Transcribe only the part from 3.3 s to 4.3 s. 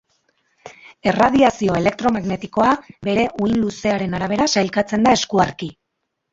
uhin-luzeraren